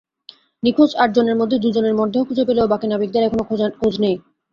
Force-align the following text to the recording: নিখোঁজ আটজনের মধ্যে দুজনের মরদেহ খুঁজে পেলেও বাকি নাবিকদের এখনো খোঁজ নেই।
নিখোঁজ 0.63 0.91
আটজনের 1.03 1.39
মধ্যে 1.41 1.57
দুজনের 1.59 1.93
মরদেহ 1.95 2.21
খুঁজে 2.27 2.43
পেলেও 2.47 2.71
বাকি 2.73 2.87
নাবিকদের 2.87 3.25
এখনো 3.25 3.43
খোঁজ 3.79 3.93
নেই। 4.01 4.15